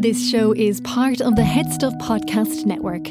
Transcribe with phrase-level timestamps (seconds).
[0.00, 3.08] This show is part of the Headstuff Podcast Network.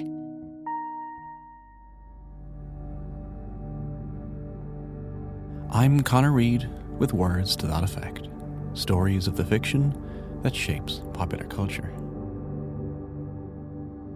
[5.69, 8.29] I'm Connor Reid with words to that effect.
[8.73, 10.01] Stories of the fiction
[10.43, 11.91] that shapes popular culture.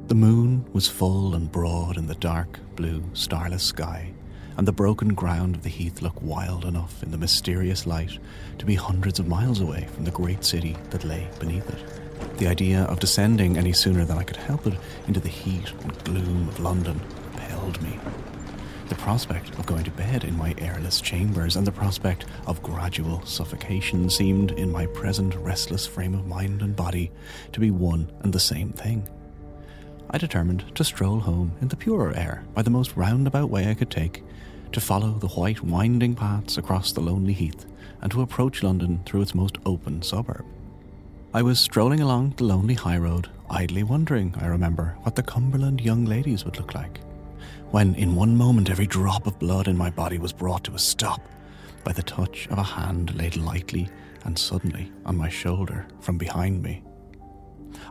[0.08, 4.14] The moon was full and broad in the dark, blue, starless sky,
[4.56, 8.18] and the broken ground of the heath looked wild enough in the mysterious light
[8.60, 12.11] to be hundreds of miles away from the great city that lay beneath it.
[12.38, 14.74] The idea of descending any sooner than I could help it
[15.08, 17.00] into the heat and gloom of London
[17.34, 18.00] repelled me.
[18.90, 23.26] The prospect of going to bed in my airless chambers and the prospect of gradual
[23.26, 27.12] suffocation seemed, in my present restless frame of mind and body,
[27.54, 29.08] to be one and the same thing.
[30.10, 33.76] I determined to stroll home in the purer air by the most roundabout way I
[33.76, 34.24] could take,
[34.74, 37.66] to follow the white winding paths across the lonely heath,
[38.02, 40.46] and to approach London through its most open suburb.
[41.34, 45.80] I was strolling along the lonely high road, idly wondering, I remember, what the Cumberland
[45.80, 47.00] young ladies would look like
[47.72, 50.80] when in one moment every drop of blood in my body was brought to a
[50.80, 51.22] stop
[51.84, 53.90] by the touch of a hand laid lightly
[54.26, 56.84] and suddenly on my shoulder from behind me.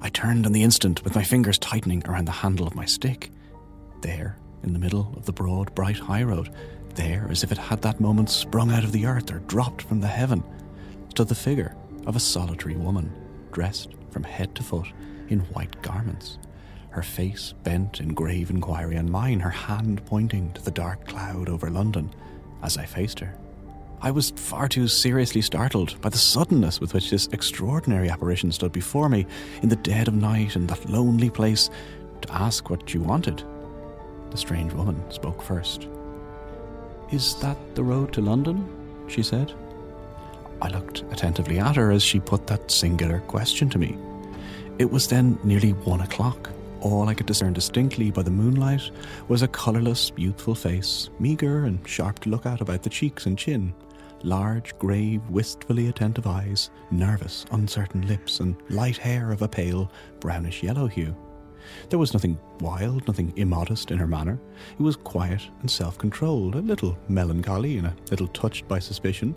[0.02, 3.30] I turned on the instant with my fingers tightening around the handle of my stick.
[4.02, 6.54] There, in the middle of the broad, bright highroad,
[6.94, 10.00] there, as if it had that moment sprung out of the earth or dropped from
[10.00, 10.44] the heaven,
[11.08, 11.74] stood the figure
[12.06, 13.10] of a solitary woman,
[13.52, 14.88] dressed from head to foot
[15.28, 16.38] in white garments
[16.90, 21.48] her face bent in grave inquiry on mine, her hand pointing to the dark cloud
[21.48, 22.10] over London
[22.62, 23.34] as I faced her.
[24.02, 28.72] I was far too seriously startled by the suddenness with which this extraordinary apparition stood
[28.72, 29.26] before me
[29.62, 31.70] in the dead of night in that lonely place
[32.22, 33.44] to ask what she wanted.
[34.30, 35.86] The strange woman spoke first.
[37.12, 38.68] Is that the road to London?
[39.08, 39.52] she said.
[40.62, 43.96] I looked attentively at her as she put that singular question to me.
[44.78, 48.90] It was then nearly one o'clock all I could discern distinctly by the moonlight
[49.28, 53.36] was a colourless, youthful face, meagre and sharp to look at about the cheeks and
[53.36, 53.74] chin,
[54.22, 60.62] large, grave, wistfully attentive eyes, nervous, uncertain lips, and light hair of a pale, brownish
[60.62, 61.14] yellow hue.
[61.90, 64.40] There was nothing wild, nothing immodest in her manner.
[64.78, 69.36] It was quiet and self controlled, a little melancholy and a little touched by suspicion.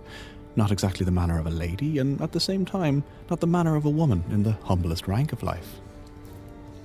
[0.56, 3.76] Not exactly the manner of a lady, and at the same time, not the manner
[3.76, 5.82] of a woman in the humblest rank of life.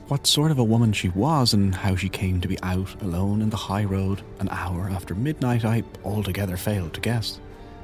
[0.08, 3.42] What sort of a woman she was and how she came to be out alone
[3.42, 7.40] in the high road an hour after midnight, I altogether failed to guess.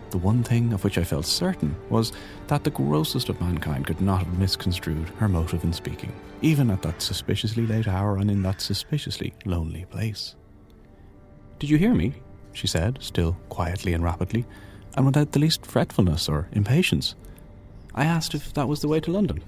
[0.09, 2.12] The one thing of which I felt certain was
[2.47, 6.81] that the grossest of mankind could not have misconstrued her motive in speaking, even at
[6.83, 10.34] that suspiciously late hour and in that suspiciously lonely place.
[11.59, 12.15] Did you hear me?
[12.55, 14.47] she said, still quietly and rapidly,
[14.97, 17.15] and without the least fretfulness or impatience.
[17.94, 19.43] I asked if that was the way to London.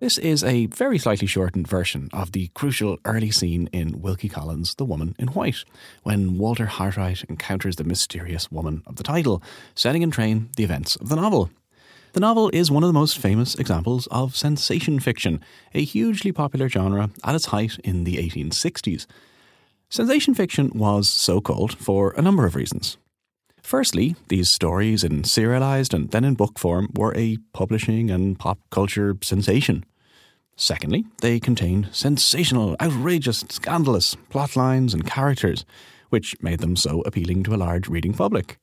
[0.00, 4.74] This is a very slightly shortened version of the crucial early scene in Wilkie Collins'
[4.74, 5.64] The Woman in White,
[6.02, 9.42] when Walter Hartright encounters the mysterious woman of the title,
[9.74, 11.48] setting in train the events of the novel.
[12.12, 15.40] The novel is one of the most famous examples of sensation fiction,
[15.74, 19.06] a hugely popular genre at its height in the 1860s.
[19.88, 22.96] Sensation fiction was so called for a number of reasons.
[23.62, 28.58] Firstly, these stories in serialized and then in book form were a publishing and pop
[28.70, 29.84] culture sensation.
[30.56, 35.64] Secondly, they contained sensational, outrageous, scandalous plot lines and characters,
[36.10, 38.58] which made them so appealing to a large reading public.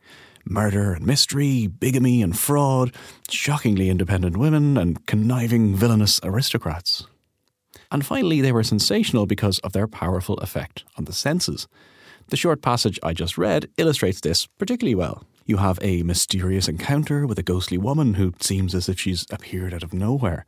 [0.46, 2.96] Murder and mystery, bigamy and fraud,
[3.30, 7.08] shockingly independent women, and conniving villainous aristocrats.
[7.92, 11.68] And finally, they were sensational because of their powerful effect on the senses.
[12.30, 15.26] The short passage I just read illustrates this particularly well.
[15.46, 19.74] You have a mysterious encounter with a ghostly woman who seems as if she's appeared
[19.74, 20.46] out of nowhere.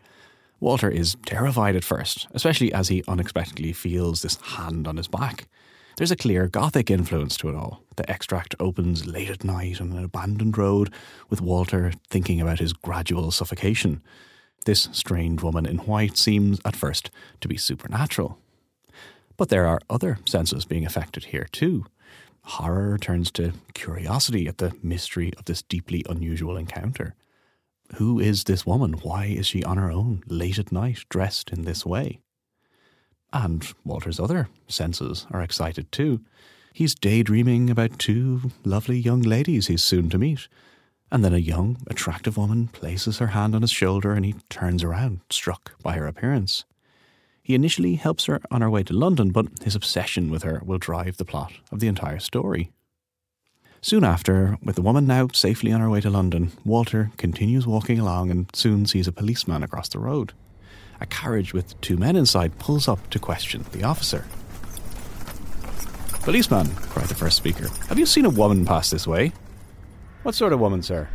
[0.61, 5.49] Walter is terrified at first, especially as he unexpectedly feels this hand on his back.
[5.97, 7.83] There's a clear Gothic influence to it all.
[7.97, 10.93] The extract opens late at night on an abandoned road,
[11.29, 14.01] with Walter thinking about his gradual suffocation.
[14.65, 17.11] This strange woman in white seems, at first,
[17.41, 18.37] to be supernatural.
[19.35, 21.85] But there are other senses being affected here, too.
[22.43, 27.15] Horror turns to curiosity at the mystery of this deeply unusual encounter.
[27.95, 28.93] Who is this woman?
[28.93, 32.19] Why is she on her own, late at night, dressed in this way?
[33.31, 36.21] And Walter's other senses are excited too.
[36.73, 40.47] He's daydreaming about two lovely young ladies he's soon to meet.
[41.13, 44.83] And then a young, attractive woman places her hand on his shoulder and he turns
[44.83, 46.65] around, struck by her appearance.
[47.43, 50.79] He initially helps her on her way to London, but his obsession with her will
[50.79, 52.71] drive the plot of the entire story.
[53.79, 57.99] Soon after, with the woman now safely on her way to London, Walter continues walking
[57.99, 60.33] along and soon sees a policeman across the road.
[60.99, 64.25] A carriage with two men inside pulls up to question the officer.
[66.23, 69.31] Policeman, cried the first speaker, have you seen a woman pass this way?
[70.23, 71.09] What sort of woman, sir?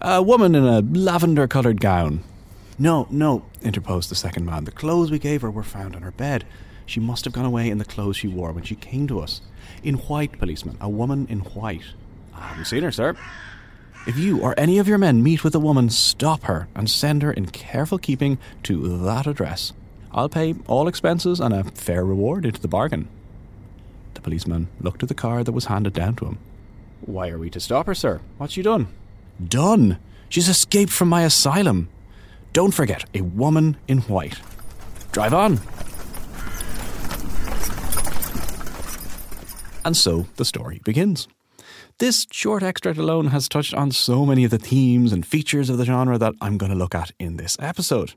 [0.00, 2.24] A woman in a lavender coloured gown.
[2.78, 4.64] No, no, interposed the second man.
[4.64, 6.46] The clothes we gave her were found on her bed.
[6.86, 9.42] She must have gone away in the clothes she wore when she came to us.
[9.82, 10.78] In white, policeman.
[10.80, 11.84] A woman in white.
[12.34, 13.14] I haven't seen her, sir.
[14.06, 17.22] If you or any of your men meet with a woman, stop her and send
[17.22, 19.74] her in careful keeping to that address.
[20.12, 23.08] I'll pay all expenses and a fair reward into the bargain.
[24.14, 26.38] The policeman looked at the card that was handed down to him.
[27.06, 28.20] Why are we to stop her, sir?
[28.36, 28.88] What's she done?
[29.42, 29.98] Done!
[30.28, 31.88] She's escaped from my asylum.
[32.52, 34.40] Don't forget, a woman in white.
[35.12, 35.60] Drive on!
[39.84, 41.28] And so the story begins.
[41.98, 45.78] This short extract alone has touched on so many of the themes and features of
[45.78, 48.14] the genre that I'm going to look at in this episode.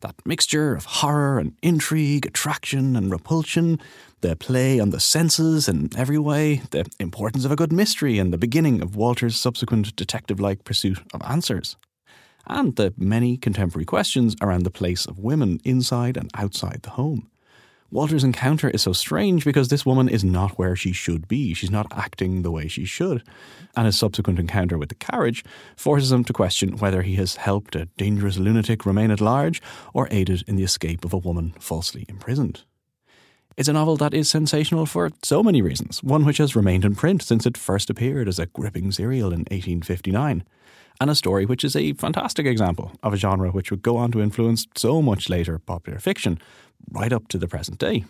[0.00, 3.80] That mixture of horror and intrigue, attraction and repulsion,
[4.20, 8.32] the play on the senses in every way, the importance of a good mystery, and
[8.32, 11.76] the beginning of Walter's subsequent detective like pursuit of answers.
[12.46, 17.30] And the many contemporary questions around the place of women inside and outside the home.
[17.90, 21.54] Walter's encounter is so strange because this woman is not where she should be.
[21.54, 23.22] She's not acting the way she should.
[23.76, 25.44] And his subsequent encounter with the carriage
[25.76, 29.62] forces him to question whether he has helped a dangerous lunatic remain at large
[29.94, 32.64] or aided in the escape of a woman falsely imprisoned.
[33.56, 36.94] It's a novel that is sensational for so many reasons, one which has remained in
[36.94, 40.44] print since it first appeared as a gripping serial in 1859
[41.00, 44.10] and a story which is a fantastic example of a genre which would go on
[44.12, 46.38] to influence so much later popular fiction,
[46.90, 48.04] right up to the present day.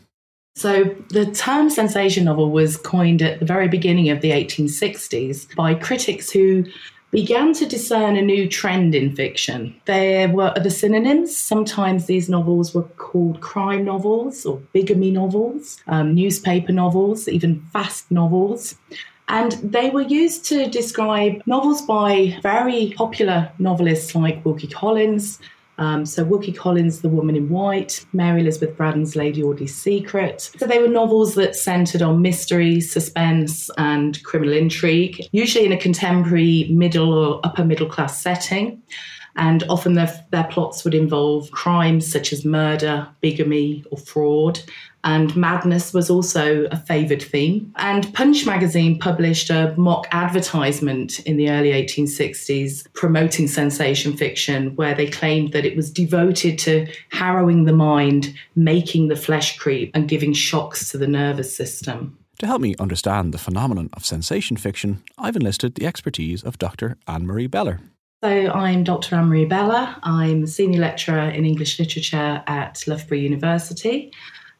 [0.54, 5.74] So, the term sensation novel was coined at the very beginning of the 1860s by
[5.74, 6.64] critics who
[7.10, 9.74] began to discern a new trend in fiction.
[9.84, 11.36] There were other synonyms.
[11.36, 18.10] Sometimes these novels were called crime novels or bigamy novels, um, newspaper novels, even fast
[18.10, 18.74] novels.
[19.28, 25.40] And they were used to describe novels by very popular novelists like Wilkie Collins.
[25.78, 30.50] Um, so, Wilkie Collins' The Woman in White, Mary Elizabeth Braddon's Lady Audley's Secret.
[30.58, 35.76] So, they were novels that centered on mystery, suspense, and criminal intrigue, usually in a
[35.76, 38.82] contemporary middle or upper middle class setting
[39.36, 44.60] and often their, their plots would involve crimes such as murder, bigamy, or fraud.
[45.04, 47.72] And madness was also a favoured theme.
[47.76, 54.94] And Punch magazine published a mock advertisement in the early 1860s promoting sensation fiction, where
[54.94, 60.08] they claimed that it was devoted to harrowing the mind, making the flesh creep, and
[60.08, 62.18] giving shocks to the nervous system.
[62.40, 66.98] To help me understand the phenomenon of sensation fiction, I've enlisted the expertise of Dr.
[67.06, 67.80] Anne Marie Beller.
[68.24, 69.14] So, I'm Dr.
[69.16, 69.94] Anne Marie Beller.
[70.02, 74.10] I'm a senior lecturer in English literature at Loughborough University.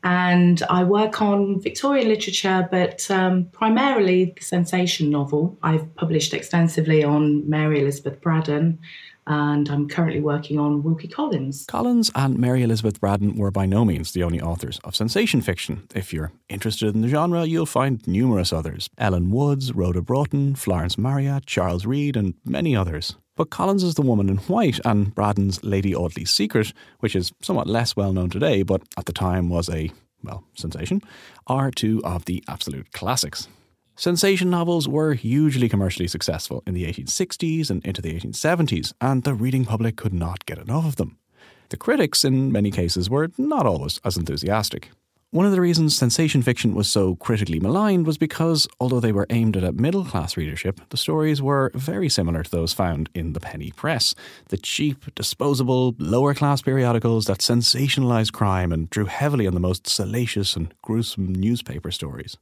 [0.05, 5.57] And I work on Victorian literature, but um, primarily the sensation novel.
[5.63, 8.79] I've published extensively on Mary Elizabeth Braddon,
[9.27, 11.65] and I'm currently working on Wilkie Collins.
[11.67, 15.89] Collins and Mary Elizabeth Braddon were by no means the only authors of sensation fiction.
[15.95, 20.97] If you're interested in the genre, you'll find numerous others Ellen Woods, Rhoda Broughton, Florence
[20.99, 23.17] Marryat, Charles Reade, and many others.
[23.37, 27.95] But Collins's the woman in white, and Braddon's Lady Audley's Secret, which is somewhat less
[27.95, 29.93] well known today, but at the time was a,
[30.25, 31.03] well, sensation,
[31.47, 33.49] are two of the absolute classics.
[33.95, 39.35] Sensation novels were hugely commercially successful in the 1860s and into the 1870s, and the
[39.35, 41.19] reading public could not get enough of them.
[41.69, 44.91] The critics, in many cases, were not always as enthusiastic.
[45.37, 49.27] One of the reasons sensation fiction was so critically maligned was because, although they were
[49.29, 53.35] aimed at a middle class readership, the stories were very similar to those found in
[53.35, 54.15] the penny press
[54.49, 59.87] the cheap, disposable, lower class periodicals that sensationalized crime and drew heavily on the most
[59.87, 62.39] salacious and gruesome newspaper stories.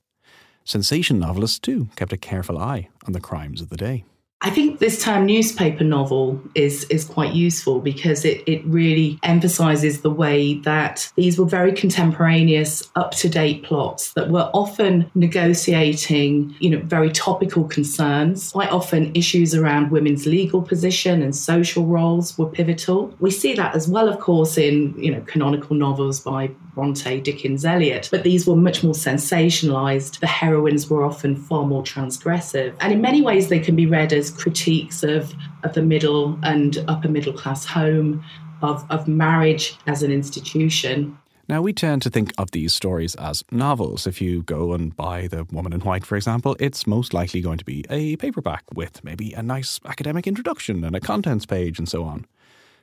[0.62, 4.04] Sensation novelists, too, kept a careful eye on the crimes of the day.
[4.44, 10.02] I think this term newspaper novel is is quite useful because it, it really emphasizes
[10.02, 16.54] the way that these were very contemporaneous, up to date plots that were often negotiating,
[16.58, 18.50] you know, very topical concerns.
[18.50, 23.14] Quite often, issues around women's legal position and social roles were pivotal.
[23.20, 27.64] We see that as well, of course, in you know canonical novels by Bronte, Dickens,
[27.64, 30.18] Eliot, but these were much more sensationalized.
[30.18, 34.12] The heroines were often far more transgressive, and in many ways, they can be read
[34.12, 38.24] as critiques of, of the middle and upper middle class home,
[38.62, 41.18] of, of marriage as an institution.
[41.46, 44.06] Now, we tend to think of these stories as novels.
[44.06, 47.58] If you go and buy The Woman in White, for example, it's most likely going
[47.58, 51.86] to be a paperback with maybe a nice academic introduction and a contents page and
[51.86, 52.24] so on.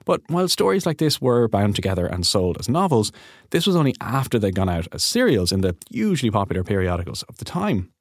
[0.05, 3.11] But while stories like this were bound together and sold as novels,
[3.49, 7.37] this was only after they'd gone out as serials in the hugely popular periodicals of
[7.37, 7.91] the time.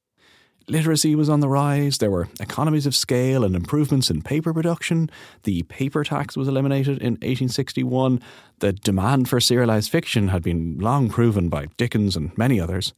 [0.69, 5.11] Literacy was on the rise, there were economies of scale and improvements in paper production,
[5.43, 8.21] the paper tax was eliminated in 1861,
[8.61, 12.93] the demand for serialised fiction had been long proven by Dickens and many others.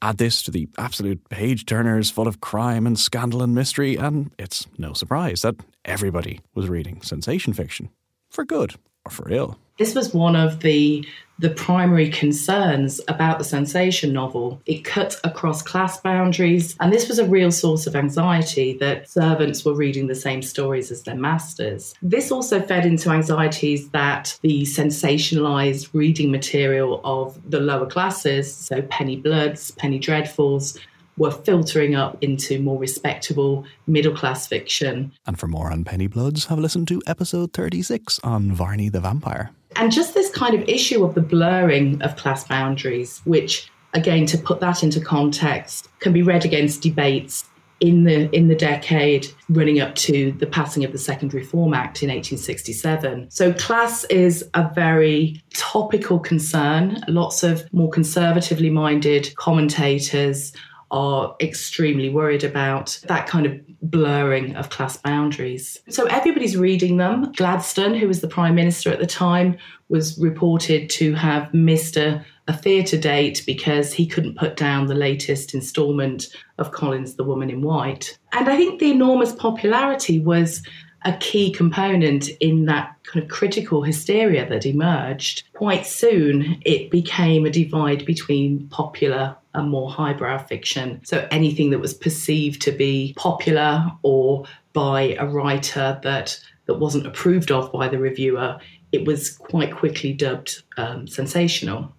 [0.00, 4.30] Add this to the absolute page turners full of crime and scandal and mystery, and
[4.38, 7.90] it's no surprise that everybody was reading sensation fiction.
[8.30, 8.74] For good
[9.04, 9.58] or for ill.
[9.78, 11.06] This was one of the
[11.40, 14.62] the primary concerns about the sensation novel.
[14.66, 19.64] It cut across class boundaries, and this was a real source of anxiety that servants
[19.64, 21.94] were reading the same stories as their masters.
[22.02, 28.82] This also fed into anxieties that the sensationalized reading material of the lower classes, so
[28.82, 30.78] Penny Bloods, Penny Dreadfuls,
[31.16, 35.12] were filtering up into more respectable middle class fiction.
[35.26, 39.00] And for more on Penny Bloods, have a listen to episode 36 on Varney the
[39.00, 39.50] Vampire.
[39.76, 44.38] And just this kind of issue of the blurring of class boundaries, which, again, to
[44.38, 47.44] put that into context, can be read against debates
[47.80, 52.02] in the in the decade running up to the passing of the Second Reform Act
[52.02, 53.30] in 1867.
[53.30, 57.02] So class is a very topical concern.
[57.08, 60.52] Lots of more conservatively minded commentators
[60.94, 65.76] are extremely worried about that kind of blurring of class boundaries.
[65.88, 67.32] So everybody's reading them.
[67.32, 69.56] Gladstone, who was the Prime Minister at the time,
[69.88, 74.94] was reported to have missed a, a theatre date because he couldn't put down the
[74.94, 78.16] latest instalment of Collins' The Woman in White.
[78.32, 80.62] And I think the enormous popularity was
[81.04, 85.42] a key component in that kind of critical hysteria that emerged.
[85.52, 91.00] Quite soon, it became a divide between popular and more highbrow fiction.
[91.04, 97.06] So anything that was perceived to be popular or by a writer that that wasn't
[97.06, 98.58] approved of by the reviewer,
[98.90, 101.94] it was quite quickly dubbed um, sensational.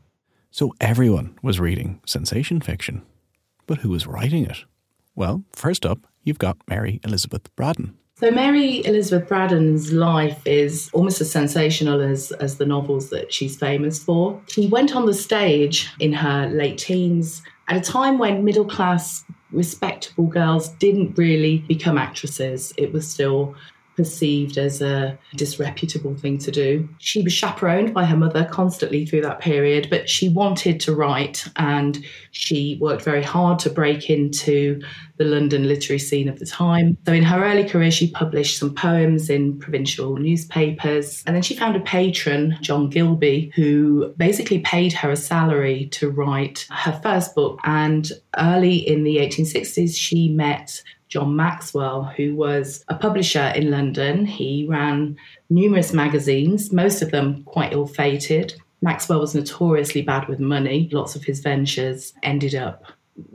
[0.49, 3.03] So everyone was reading sensation fiction.
[3.67, 4.63] But who was writing it?
[5.15, 7.95] Well, first up, you've got Mary Elizabeth Braddon.
[8.17, 13.57] So Mary Elizabeth Braddon's life is almost as sensational as, as the novels that she's
[13.57, 14.41] famous for.
[14.47, 19.25] She went on the stage in her late teens at a time when middle class,
[19.51, 22.73] respectable girls didn't really become actresses.
[22.77, 23.53] It was still
[23.95, 26.87] perceived as a disreputable thing to do.
[26.99, 31.47] She was chaperoned by her mother constantly through that period, but she wanted to write
[31.55, 34.81] and she worked very hard to break into
[35.17, 36.97] the London literary scene of the time.
[37.05, 41.23] So, in her early career, she published some poems in provincial newspapers.
[41.25, 46.09] And then she found a patron, John Gilby, who basically paid her a salary to
[46.09, 47.59] write her first book.
[47.63, 50.81] And early in the 1860s, she met
[51.15, 54.25] John Maxwell, who was a publisher in London.
[54.25, 55.15] He ran
[55.49, 58.53] numerous magazines, most of them quite ill fated.
[58.81, 60.89] Maxwell was notoriously bad with money.
[60.91, 62.83] Lots of his ventures ended up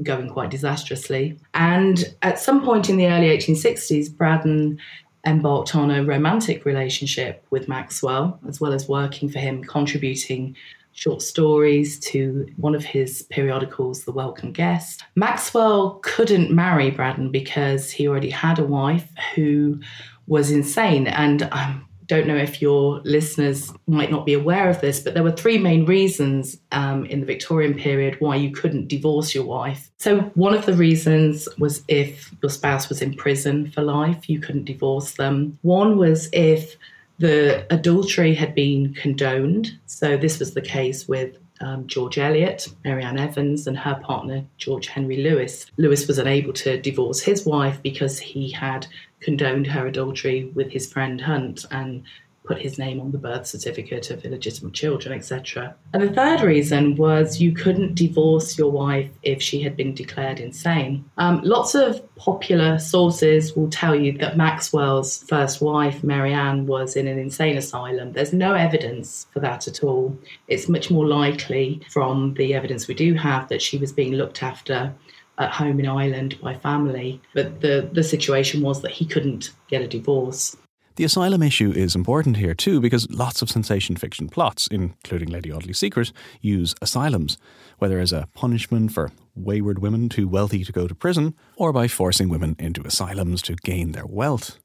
[0.02, 1.38] going quite disastrously.
[1.54, 4.78] And at some point in the early 1860s, Braddon
[5.26, 10.54] embarked on a romantic relationship with Maxwell, as well as working for him, contributing
[10.92, 15.04] short stories to one of his periodicals, The Welcome Guest.
[15.14, 19.80] Maxwell couldn't marry Braddon because he already had a wife who
[20.26, 21.06] was insane.
[21.06, 21.80] And I
[22.10, 25.58] don't know if your listeners might not be aware of this, but there were three
[25.58, 29.92] main reasons um, in the Victorian period why you couldn't divorce your wife.
[29.98, 34.40] So, one of the reasons was if your spouse was in prison for life, you
[34.40, 35.56] couldn't divorce them.
[35.62, 36.76] One was if
[37.20, 39.78] the adultery had been condoned.
[39.84, 44.86] So this was the case with um, George Eliot, Marianne Evans, and her partner, George
[44.86, 45.66] Henry Lewes.
[45.76, 48.86] Lewes was unable to divorce his wife because he had
[49.20, 52.04] condoned her adultery with his friend Hunt and
[52.50, 55.72] put his name on the birth certificate of illegitimate children, etc.
[55.92, 60.40] And the third reason was you couldn't divorce your wife if she had been declared
[60.40, 61.04] insane.
[61.16, 67.06] Um, lots of popular sources will tell you that Maxwell's first wife, Marianne, was in
[67.06, 68.14] an insane asylum.
[68.14, 70.18] There's no evidence for that at all.
[70.48, 74.42] It's much more likely from the evidence we do have that she was being looked
[74.42, 74.92] after
[75.38, 77.20] at home in Ireland by family.
[77.32, 80.56] But the, the situation was that he couldn't get a divorce.
[80.96, 85.52] The asylum issue is important here too because lots of sensation fiction plots, including Lady
[85.52, 87.38] Audley's Secret, use asylums,
[87.78, 91.88] whether as a punishment for wayward women too wealthy to go to prison or by
[91.88, 94.58] forcing women into asylums to gain their wealth.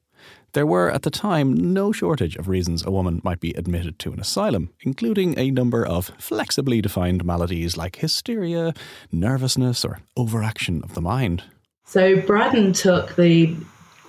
[0.52, 4.12] There were, at the time, no shortage of reasons a woman might be admitted to
[4.12, 8.72] an asylum, including a number of flexibly defined maladies like hysteria,
[9.12, 11.44] nervousness, or overaction of the mind.
[11.84, 13.54] So Braddon took the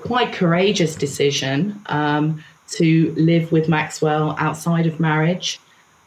[0.08, 5.60] quite courageous decision um, to live with Maxwell outside of marriage.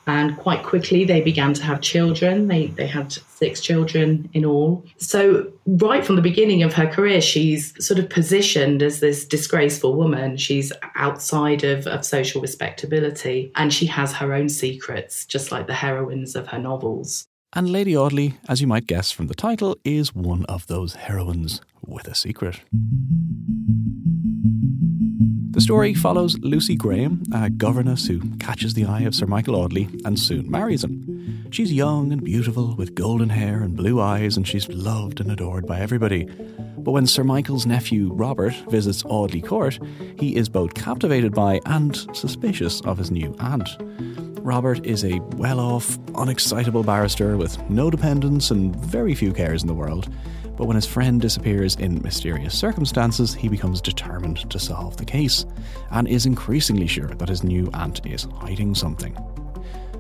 [0.07, 2.49] And quite quickly, they began to have children.
[2.49, 4.85] They, they had six children in all.
[4.97, 9.95] So, right from the beginning of her career, she's sort of positioned as this disgraceful
[9.95, 10.39] woman.
[10.39, 15.75] She's outside of, of social respectability and she has her own secrets, just like the
[15.75, 17.29] heroines of her novels.
[17.53, 21.61] And Lady Audley, as you might guess from the title, is one of those heroines
[21.85, 22.61] with a secret.
[25.61, 29.91] The story follows Lucy Graham, a governess who catches the eye of Sir Michael Audley
[30.07, 31.51] and soon marries him.
[31.51, 35.67] She's young and beautiful, with golden hair and blue eyes, and she's loved and adored
[35.67, 36.25] by everybody.
[36.79, 39.79] But when Sir Michael's nephew Robert visits Audley Court,
[40.19, 43.69] he is both captivated by and suspicious of his new aunt.
[44.41, 49.69] Robert is a well off, unexcitable barrister with no dependents and very few cares in
[49.69, 50.09] the world.
[50.61, 55.47] But when his friend disappears in mysterious circumstances, he becomes determined to solve the case,
[55.91, 59.17] and is increasingly sure that his new aunt is hiding something.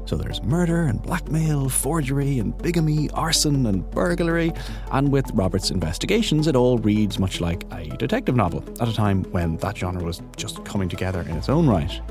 [0.04, 4.52] So there's murder and blackmail, forgery and bigamy, arson and burglary,
[4.92, 9.24] and with Robert's investigations, it all reads much like a detective novel at a time
[9.30, 12.02] when that genre was just coming together in its own right.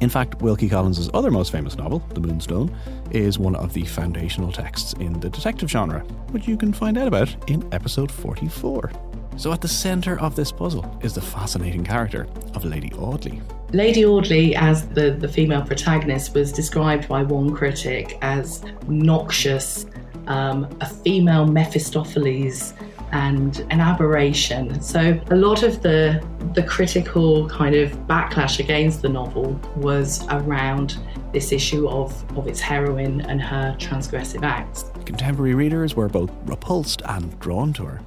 [0.00, 2.74] In fact, Wilkie Collins' other most famous novel, The Moonstone,
[3.10, 6.00] is one of the foundational texts in the detective genre,
[6.30, 8.92] which you can find out about in episode 44.
[9.38, 13.40] So, at the centre of this puzzle is the fascinating character of Lady Audley.
[13.72, 19.86] Lady Audley, as the, the female protagonist, was described by one critic as noxious,
[20.26, 22.72] um, a female Mephistopheles,
[23.12, 24.80] and an aberration.
[24.80, 30.96] So a lot of the the critical kind of backlash against the novel was around
[31.32, 34.90] this issue of, of its heroine and her transgressive acts.
[35.04, 38.00] Contemporary readers were both repulsed and drawn to her.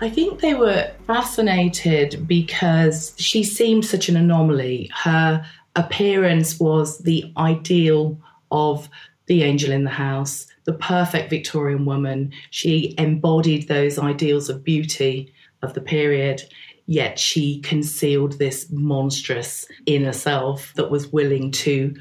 [0.00, 4.90] I think they were fascinated because she seemed such an anomaly.
[4.92, 5.46] Her
[5.76, 8.18] appearance was the ideal
[8.50, 8.88] of
[9.26, 12.32] the angel in the house, the perfect Victorian woman.
[12.50, 16.42] She embodied those ideals of beauty of the period,
[16.86, 21.94] yet she concealed this monstrous inner self that was willing to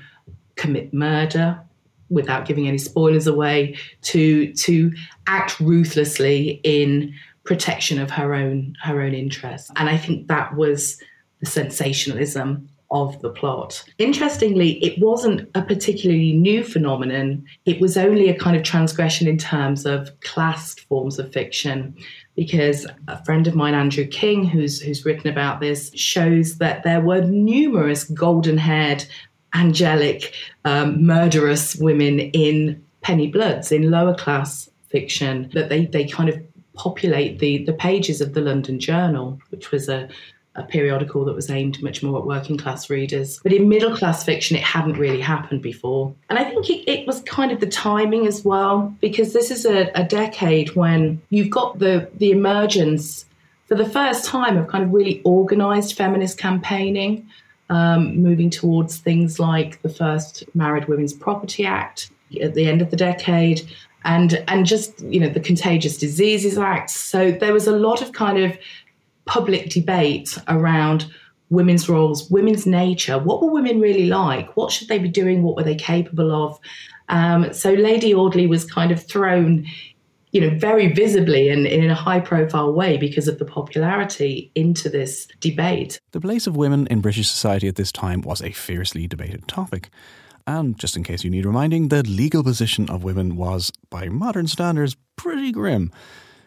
[0.55, 1.59] commit murder
[2.09, 4.91] without giving any spoilers away, to to
[5.27, 9.71] act ruthlessly in protection of her own her own interests.
[9.75, 11.01] And I think that was
[11.39, 13.83] the sensationalism of the plot.
[13.97, 17.43] Interestingly, it wasn't a particularly new phenomenon.
[17.65, 21.95] It was only a kind of transgression in terms of class forms of fiction.
[22.35, 27.01] Because a friend of mine, Andrew King, who's who's written about this, shows that there
[27.01, 29.05] were numerous golden-haired,
[29.53, 30.33] angelic,
[30.65, 35.49] um, murderous women in penny bloods in lower class fiction.
[35.53, 36.41] That they they kind of
[36.73, 40.09] populate the the pages of the London Journal, which was a
[40.55, 43.39] a periodical that was aimed much more at working class readers.
[43.41, 46.13] But in middle class fiction, it hadn't really happened before.
[46.29, 49.65] And I think it, it was kind of the timing as well, because this is
[49.65, 53.25] a, a decade when you've got the, the emergence
[53.65, 57.27] for the first time of kind of really organized feminist campaigning,
[57.69, 62.11] um, moving towards things like the first Married Women's Property Act
[62.41, 63.67] at the end of the decade.
[64.05, 66.89] And, and just you know the Contagious Diseases Act.
[66.89, 68.57] So there was a lot of kind of
[69.25, 71.05] public debate around
[71.49, 73.19] women's roles, women's nature.
[73.19, 74.55] What were women really like?
[74.57, 75.43] What should they be doing?
[75.43, 76.59] What were they capable of?
[77.09, 79.65] Um, so Lady Audley was kind of thrown,
[80.31, 84.89] you know, very visibly and in a high profile way because of the popularity into
[84.89, 85.99] this debate.
[86.11, 89.89] The place of women in British society at this time was a fiercely debated topic.
[90.45, 94.47] And just in case you need reminding, the legal position of women was, by modern
[94.47, 95.91] standards, pretty grim.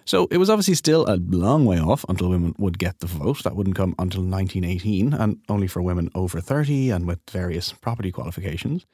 [0.06, 3.42] So it was obviously still a long way off until women would get the vote.
[3.42, 8.12] That wouldn't come until 1918, and only for women over 30 and with various property
[8.12, 8.86] qualifications.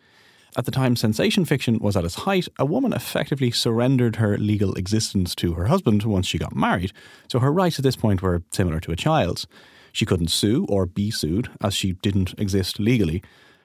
[0.57, 4.75] At the time sensation fiction was at its height, a woman effectively surrendered her legal
[4.75, 6.93] existence to her husband once she got married,
[7.29, 9.47] so her rights at this point were similar to a child's.
[9.93, 13.23] She couldn't sue or be sued, as she didn't exist legally.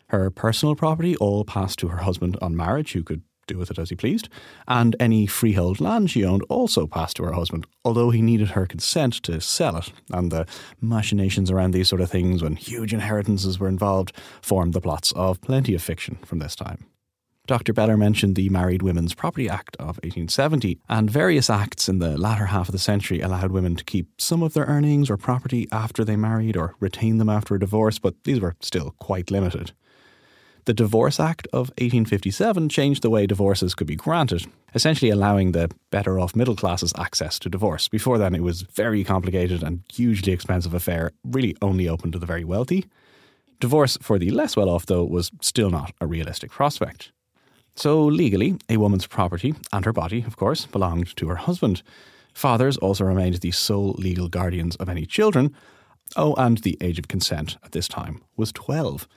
[0.09, 3.79] Her personal property all passed to her husband on marriage, who could do with it
[3.79, 4.29] as he pleased,
[4.67, 8.65] and any freehold land she owned also passed to her husband, although he needed her
[8.65, 10.45] consent to sell it, and the
[10.81, 15.41] machinations around these sort of things when huge inheritances were involved formed the plots of
[15.41, 16.85] plenty of fiction from this time.
[17.47, 17.71] Dr.
[17.71, 22.47] Beller mentioned the Married Women's Property Act of 1870, and various acts in the latter
[22.47, 26.03] half of the century allowed women to keep some of their earnings or property after
[26.03, 29.71] they married or retain them after a divorce, but these were still quite limited.
[30.67, 35.71] The Divorce Act of 1857 changed the way divorces could be granted, essentially allowing the
[35.91, 37.87] better off middle classes access to divorce.
[37.87, 42.25] Before then, it was very complicated and hugely expensive affair, really only open to the
[42.25, 42.83] very wealthy.
[43.61, 47.13] Divorce for the less well off, though, was still not a realistic prospect.
[47.75, 51.81] So, legally, a woman's property, and her body, of course, belonged to her husband.
[52.33, 55.55] Fathers also remained the sole legal guardians of any children.
[56.17, 59.07] Oh, and the age of consent at this time was 12.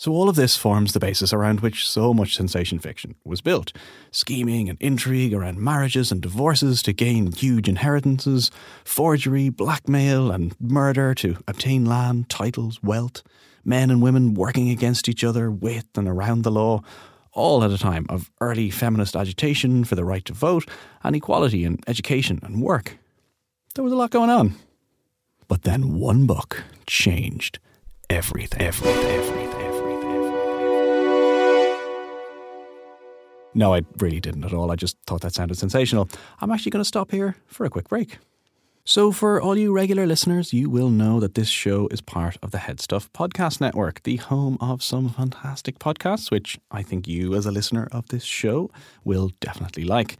[0.00, 3.70] So, all of this forms the basis around which so much sensation fiction was built
[4.10, 8.50] scheming and intrigue around marriages and divorces to gain huge inheritances,
[8.82, 13.22] forgery, blackmail, and murder to obtain land, titles, wealth,
[13.62, 16.80] men and women working against each other with and around the law,
[17.32, 20.66] all at a time of early feminist agitation for the right to vote
[21.04, 22.96] and equality in education and work.
[23.74, 24.54] There was a lot going on.
[25.46, 27.58] But then one book changed
[28.08, 28.62] everything.
[28.62, 29.04] Everything.
[29.04, 29.39] Everything.
[33.54, 34.70] No, I really didn't at all.
[34.70, 36.08] I just thought that sounded sensational.
[36.40, 38.18] I'm actually going to stop here for a quick break.
[38.84, 42.50] So, for all you regular listeners, you will know that this show is part of
[42.50, 47.44] the Headstuff Podcast Network, the home of some fantastic podcasts, which I think you, as
[47.44, 48.70] a listener of this show,
[49.04, 50.16] will definitely like.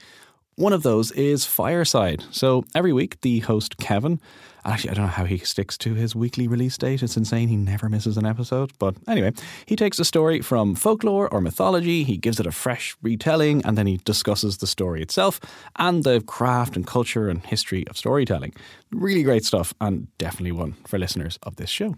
[0.56, 2.22] One of those is Fireside.
[2.30, 4.20] So every week, the host Kevin,
[4.64, 7.02] actually, I don't know how he sticks to his weekly release date.
[7.02, 7.48] It's insane.
[7.48, 8.72] He never misses an episode.
[8.78, 9.32] But anyway,
[9.66, 13.76] he takes a story from folklore or mythology, he gives it a fresh retelling, and
[13.76, 15.40] then he discusses the story itself
[15.76, 18.54] and the craft and culture and history of storytelling.
[18.90, 21.96] Really great stuff, and definitely one for listeners of this show.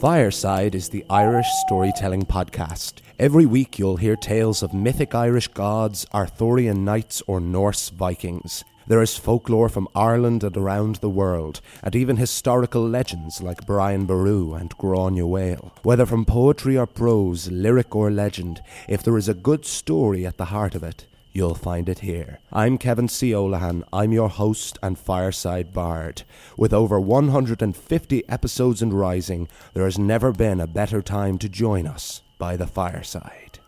[0.00, 3.00] Fireside is the Irish storytelling podcast.
[3.18, 8.64] Every week you'll hear tales of mythic Irish gods, Arthurian knights, or Norse Vikings.
[8.86, 14.04] There is folklore from Ireland and around the world, and even historical legends like Brian
[14.04, 15.70] Boru and Gráinne Mhaol.
[15.82, 20.36] Whether from poetry or prose, lyric or legend, if there is a good story at
[20.36, 22.40] the heart of it, you'll find it here.
[22.52, 23.30] I'm Kevin C.
[23.30, 23.84] Olahan.
[23.90, 26.22] I'm your host and fireside bard.
[26.58, 31.86] With over 150 episodes and rising, there has never been a better time to join
[31.86, 33.60] us by the fireside.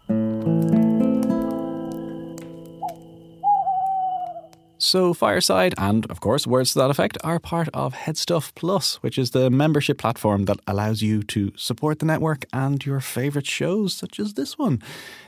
[4.87, 9.19] So, Fireside and, of course, Words to That Effect are part of Headstuff Plus, which
[9.19, 13.95] is the membership platform that allows you to support the network and your favourite shows,
[13.95, 14.81] such as this one.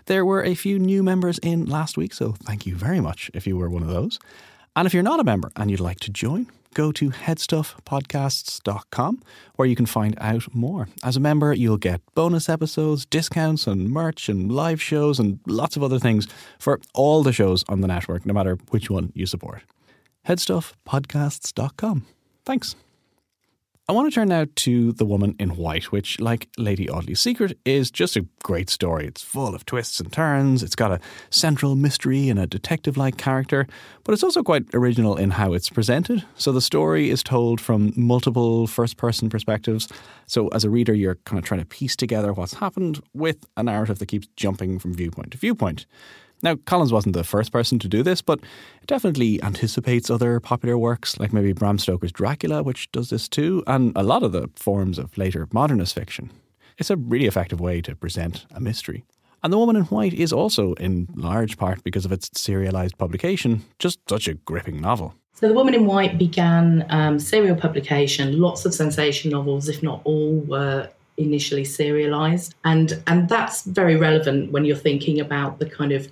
[0.06, 3.48] There were a few new members in last week, so thank you very much if
[3.48, 4.20] you were one of those.
[4.76, 6.46] And if you're not a member and you'd like to join,
[6.78, 9.22] go to headstuffpodcasts.com
[9.56, 10.88] where you can find out more.
[11.02, 15.76] As a member, you'll get bonus episodes, discounts, and merch, and live shows, and lots
[15.76, 16.28] of other things
[16.60, 19.62] for all the shows on the network, no matter which one you support.
[20.28, 22.06] Headstuffpodcasts.com.
[22.44, 22.76] Thanks.
[23.90, 27.58] I want to turn now to The Woman in White, which, like Lady Audley's Secret,
[27.64, 29.06] is just a great story.
[29.06, 33.16] It's full of twists and turns, it's got a central mystery and a detective like
[33.16, 33.66] character,
[34.04, 36.22] but it's also quite original in how it's presented.
[36.36, 39.88] So the story is told from multiple first person perspectives.
[40.26, 43.62] So as a reader, you're kind of trying to piece together what's happened with a
[43.62, 45.86] narrative that keeps jumping from viewpoint to viewpoint.
[46.42, 48.38] Now, Collins wasn't the first person to do this, but
[48.80, 53.64] it definitely anticipates other popular works like maybe Bram Stoker's Dracula, which does this too,
[53.66, 56.30] and a lot of the forms of later modernist fiction.
[56.78, 59.04] It's a really effective way to present a mystery.
[59.42, 63.64] And The Woman in White is also, in large part because of its serialized publication,
[63.78, 65.14] just such a gripping novel.
[65.34, 68.40] So, The Woman in White began um, serial publication.
[68.40, 74.52] Lots of sensation novels, if not all, were initially serialized and and that's very relevant
[74.52, 76.08] when you're thinking about the kind of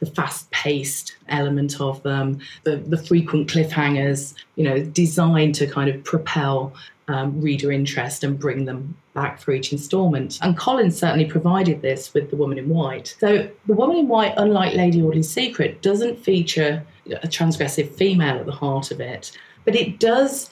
[0.00, 6.04] the fast-paced element of them, the, the frequent cliffhangers, you know, designed to kind of
[6.04, 6.72] propel
[7.08, 10.38] um, reader interest and bring them back for each instalment.
[10.42, 13.16] And Collins certainly provided this with The Woman in White.
[13.18, 18.46] So The Woman in White, unlike Lady Audley's Secret, doesn't feature a transgressive female at
[18.46, 19.32] the heart of it,
[19.64, 20.50] but it does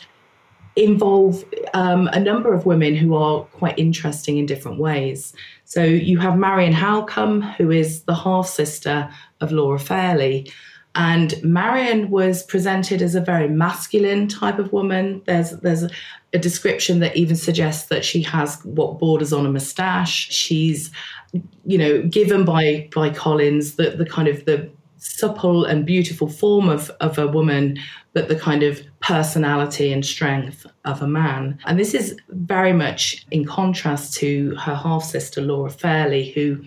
[0.76, 5.32] involve um, a number of women who are quite interesting in different ways.
[5.64, 10.50] So you have Marian Halcombe, who is the half sister of Laura Fairlie.
[10.94, 15.22] And Marian was presented as a very masculine type of woman.
[15.26, 15.84] There's there's
[16.32, 20.30] a description that even suggests that she has what borders on a moustache.
[20.30, 20.90] She's,
[21.66, 26.68] you know, given by by Collins the the kind of the supple and beautiful form
[26.68, 27.78] of, of a woman,
[28.12, 31.58] but the kind of personality and strength of a man.
[31.66, 36.64] And this is very much in contrast to her half sister, Laura Fairlie, who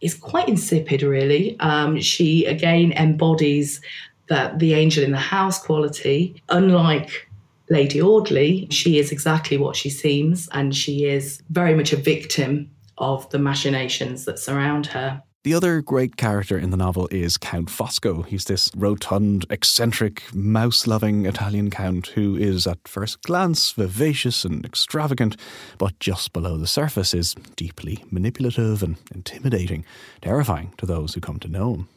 [0.00, 1.58] is quite insipid, really.
[1.60, 3.80] Um, she again embodies
[4.28, 7.28] that the angel in the house quality, unlike
[7.70, 12.70] Lady Audley, she is exactly what she seems, and she is very much a victim
[12.98, 15.22] of the machinations that surround her.
[15.44, 18.26] The other great character in the novel is Count Fosco.
[18.26, 24.64] He's this rotund, eccentric, mouse loving Italian count who is, at first glance, vivacious and
[24.64, 25.36] extravagant,
[25.78, 29.84] but just below the surface is deeply manipulative and intimidating,
[30.20, 31.88] terrifying to those who come to know him.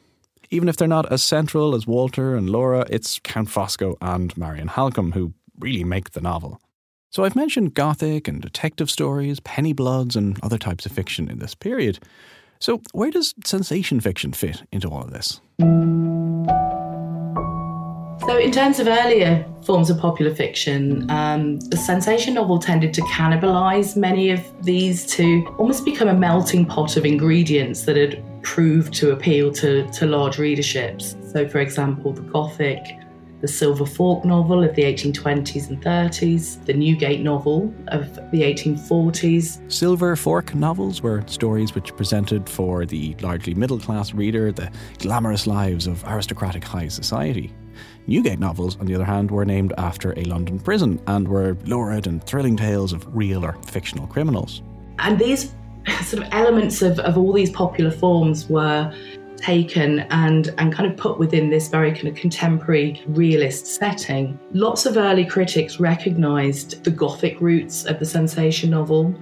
[0.51, 4.67] Even if they're not as central as Walter and Laura, it's Count Fosco and Marian
[4.67, 6.61] Halcombe who really make the novel.
[7.09, 11.39] So I've mentioned gothic and detective stories, penny bloods, and other types of fiction in
[11.39, 11.97] this period.
[12.61, 15.41] So where does sensation fiction fit into all of this?
[18.27, 23.01] So, in terms of earlier forms of popular fiction, um, the sensation novel tended to
[23.01, 28.93] cannibalize many of these to almost become a melting pot of ingredients that had proved
[28.93, 31.15] to appeal to, to large readerships.
[31.31, 32.79] So, for example, the Gothic
[33.41, 39.71] the Silver Fork novel of the 1820s and 30s, the Newgate novel of the 1840s.
[39.71, 45.47] Silver Fork novels were stories which presented for the largely middle class reader the glamorous
[45.47, 47.51] lives of aristocratic high society.
[48.05, 52.05] Newgate novels, on the other hand, were named after a London prison and were lurid
[52.05, 54.61] and thrilling tales of real or fictional criminals.
[54.99, 55.51] And these
[56.03, 58.93] sort of elements of, of all these popular forms were
[59.41, 64.39] taken and, and kind of put within this very kind of contemporary realist setting.
[64.51, 69.13] Lots of early critics recognised the Gothic roots of the sensation novel.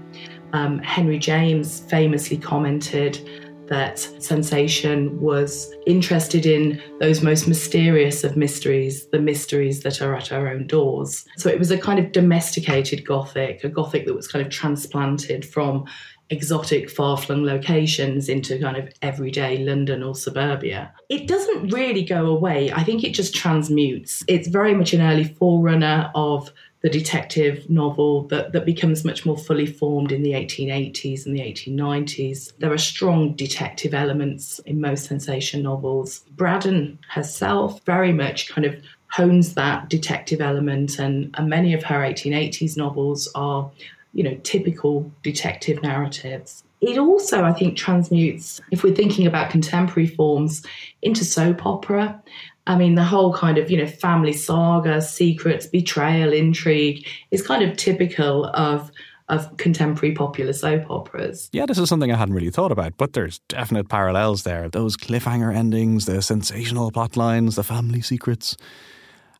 [0.54, 3.28] Um, Henry James famously commented
[3.70, 10.32] that sensation was interested in those most mysterious of mysteries, the mysteries that are at
[10.32, 11.24] our own doors.
[11.38, 15.46] So it was a kind of domesticated Gothic, a Gothic that was kind of transplanted
[15.46, 15.86] from
[16.30, 20.94] exotic, far flung locations into kind of everyday London or suburbia.
[21.10, 22.72] It doesn't really go away.
[22.72, 24.24] I think it just transmutes.
[24.28, 29.38] It's very much an early forerunner of the detective novel that, that becomes much more
[29.38, 32.54] fully formed in the 1880s and the 1890s.
[32.60, 36.20] There are strong detective elements in most sensation novels.
[36.38, 42.00] Braddon herself very much kind of hones that detective element, and, and many of her
[42.00, 43.70] 1880s novels are
[44.14, 46.64] you know, typical detective narratives.
[46.82, 50.66] It also, I think, transmutes, if we're thinking about contemporary forms,
[51.02, 52.22] into soap opera.
[52.68, 57.64] I mean, the whole kind of, you know, family saga, secrets, betrayal, intrigue is kind
[57.64, 58.92] of typical of
[59.30, 61.50] of contemporary popular soap operas.
[61.54, 64.70] Yeah, this is something I hadn't really thought about, but there's definite parallels there.
[64.70, 68.58] Those cliffhanger endings, the sensational plot lines, the family secrets.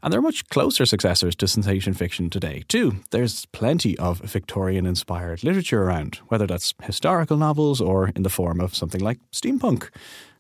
[0.02, 2.98] And there are much closer successors to sensation fiction today, too.
[3.12, 8.62] There's plenty of Victorian inspired literature around, whether that's historical novels or in the form
[8.62, 9.90] of something like steampunk.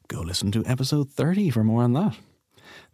[0.08, 2.16] Go listen to episode 30 for more on that.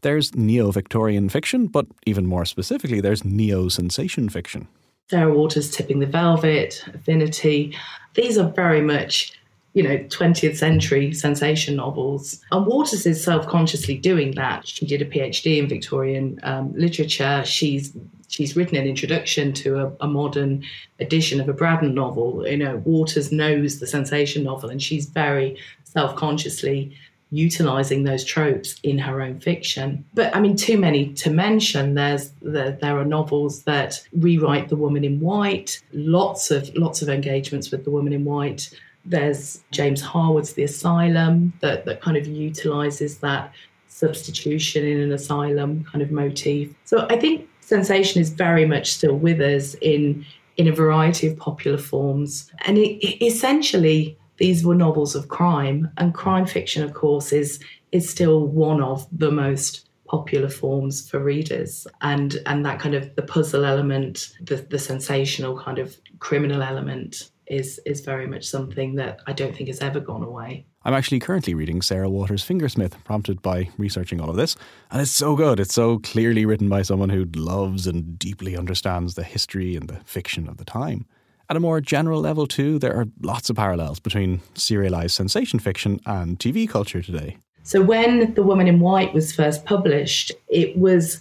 [0.02, 4.68] There's neo Victorian fiction, but even more specifically, there's neo sensation fiction.
[5.10, 7.78] Sarah Waters' Tipping the Velvet, Affinity.
[8.16, 9.40] These are very much
[9.76, 12.42] you know, 20th century sensation novels.
[12.52, 14.66] And Waters is self consciously doing that.
[14.66, 17.44] She did a PhD in Victorian um, literature.
[17.46, 17.96] She's
[18.30, 20.64] she's written an introduction to a, a, modern
[21.00, 22.48] edition of a Braddon novel.
[22.48, 26.98] You know, Waters knows the sensation novel, and she's very self consciously
[27.32, 30.06] utilizing those tropes in her own fiction.
[30.14, 31.96] But I mean, too many to mention.
[31.96, 35.84] There's the, there are novels that rewrite the woman in white.
[35.92, 38.70] Lots of lots of engagements with the woman in white.
[39.06, 43.54] There's James Harwood's The Asylum that, that kind of utilizes that
[43.88, 46.74] substitution in an asylum kind of motif.
[46.84, 50.26] So I think sensation is very much still with us in
[50.58, 52.50] in a variety of popular forms.
[52.66, 57.60] And it, essentially, these were novels of crime, and crime fiction, of course, is
[57.92, 61.88] is still one of the most popular forms for readers.
[62.02, 67.32] And and that kind of the puzzle element, the the sensational kind of criminal element
[67.48, 70.66] is is very much something that I don't think has ever gone away.
[70.84, 74.56] I'm actually currently reading Sarah Waters' Fingersmith, prompted by researching all of this,
[74.92, 75.60] and it's so good.
[75.60, 80.00] It's so clearly written by someone who loves and deeply understands the history and the
[80.06, 81.06] fiction of the time.
[81.50, 86.00] At a more general level, too, there are lots of parallels between serialized sensation fiction
[86.06, 87.38] and TV culture today.
[87.64, 91.20] So, when The Woman in White was first published, it was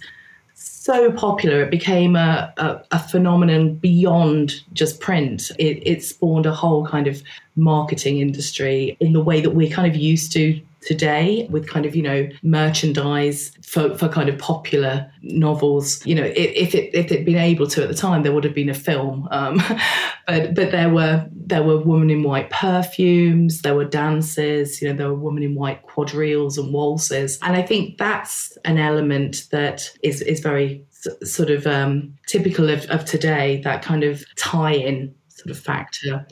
[0.55, 1.61] so popular.
[1.61, 5.51] It became a, a, a phenomenon beyond just print.
[5.59, 7.21] It, it, spawned a whole kind of
[7.55, 11.95] marketing industry in the way that we're kind of used to today with kind of,
[11.95, 16.05] you know, merchandise for, for kind of popular novels.
[16.05, 18.53] You know, if, it if it'd been able to at the time, there would have
[18.53, 19.27] been a film.
[19.31, 19.57] Um,
[20.27, 24.95] but but there were there were women in white perfumes, there were dances, you know,
[24.95, 27.37] there were women in white quadrilles and waltzes.
[27.41, 30.85] And I think that's an element that is is very
[31.23, 36.25] sort of um, typical of, of today, that kind of tie-in sort of factor.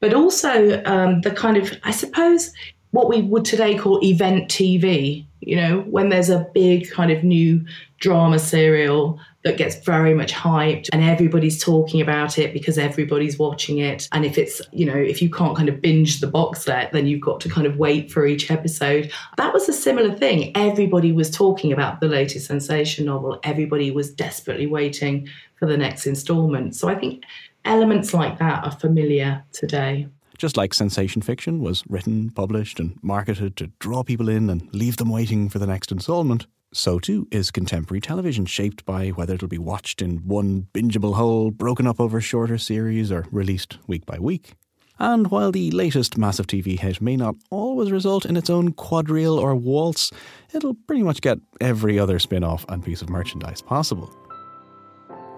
[0.00, 2.52] But also um, the kind of, I suppose,
[2.90, 7.22] what we would today call event TV, you know, when there's a big kind of
[7.22, 7.64] new
[7.98, 13.78] drama serial that gets very much hyped and everybody's talking about it because everybody's watching
[13.78, 14.08] it.
[14.12, 17.06] And if it's, you know, if you can't kind of binge the box set, then
[17.06, 19.12] you've got to kind of wait for each episode.
[19.36, 20.52] That was a similar thing.
[20.56, 26.06] Everybody was talking about the latest sensation novel, everybody was desperately waiting for the next
[26.06, 26.74] installment.
[26.74, 27.24] So I think
[27.64, 30.08] elements like that are familiar today.
[30.38, 34.96] Just like sensation fiction was written, published, and marketed to draw people in and leave
[34.96, 39.48] them waiting for the next installment, so too is contemporary television, shaped by whether it'll
[39.48, 44.20] be watched in one bingeable whole, broken up over shorter series, or released week by
[44.20, 44.54] week.
[45.00, 49.38] And while the latest massive TV hit may not always result in its own quadrille
[49.38, 50.12] or waltz,
[50.54, 54.12] it'll pretty much get every other spin off and piece of merchandise possible.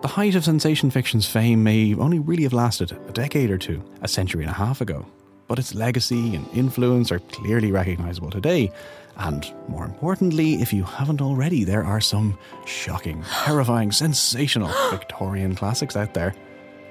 [0.03, 3.83] The height of sensation fiction's fame may only really have lasted a decade or two,
[4.01, 5.05] a century and a half ago,
[5.47, 8.73] but its legacy and influence are clearly recognisable today.
[9.17, 15.97] And more importantly, if you haven't already, there are some shocking, terrifying, sensational Victorian classics
[15.97, 16.35] out there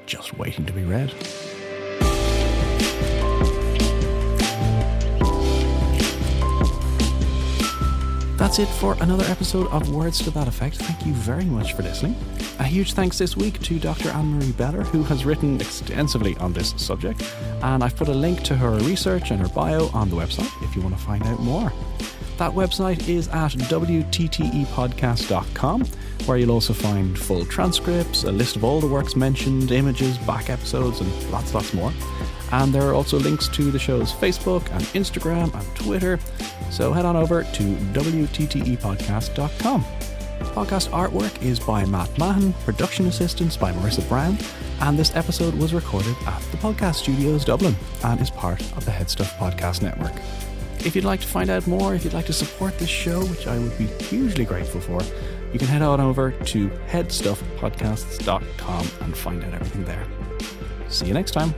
[0.06, 1.12] just waiting to be read.
[8.50, 10.78] That's it for another episode of Words to That Effect.
[10.78, 12.16] Thank you very much for listening.
[12.58, 14.10] A huge thanks this week to Dr.
[14.10, 17.22] Anne Marie Beller, who has written extensively on this subject,
[17.62, 20.76] and I've put a link to her research and her bio on the website if
[20.76, 21.72] you want to find out more.
[22.40, 25.86] That website is at wttepodcast.com,
[26.26, 30.50] where you'll also find full transcripts, a list of all the works mentioned, images, back
[30.50, 31.92] episodes, and lots, lots more.
[32.52, 36.20] And there are also links to the show's Facebook and Instagram and Twitter.
[36.72, 39.86] So head on over to WTTEpodcast.com.
[40.40, 44.38] Podcast artwork is by Matt Mahan, production assistance by Marissa Brown,
[44.82, 48.92] and this episode was recorded at the Podcast Studios Dublin and is part of the
[48.92, 50.14] Headstuff Podcast Network.
[50.86, 53.48] If you'd like to find out more, if you'd like to support this show, which
[53.48, 55.02] I would be hugely grateful for,
[55.52, 60.06] you can head on over to headstuffpodcasts.com and find out everything there.
[60.90, 61.54] See you next time.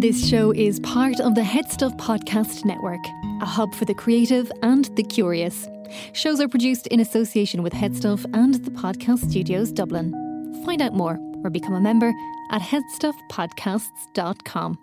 [0.00, 3.04] This show is part of the Headstuff Podcast Network,
[3.42, 5.68] a hub for the creative and the curious.
[6.14, 10.10] Shows are produced in association with Headstuff and the Podcast Studios Dublin.
[10.64, 12.14] Find out more or become a member
[12.50, 14.78] at headstuffpodcasts.com.